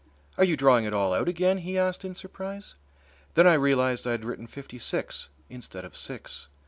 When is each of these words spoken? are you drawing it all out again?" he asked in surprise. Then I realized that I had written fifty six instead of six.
are 0.35 0.43
you 0.45 0.57
drawing 0.57 0.83
it 0.85 0.95
all 0.95 1.13
out 1.13 1.27
again?" 1.29 1.59
he 1.59 1.77
asked 1.77 2.03
in 2.03 2.15
surprise. 2.15 2.75
Then 3.35 3.45
I 3.45 3.53
realized 3.53 4.03
that 4.05 4.09
I 4.09 4.13
had 4.13 4.25
written 4.25 4.47
fifty 4.47 4.79
six 4.79 5.29
instead 5.47 5.85
of 5.85 5.95
six. 5.95 6.47